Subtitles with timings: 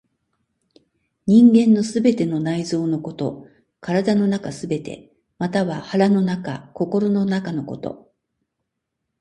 [1.27, 3.47] 人間の全ての内臓のこと、
[3.81, 8.11] 体の中すべて、または腹の中、心の中のこと。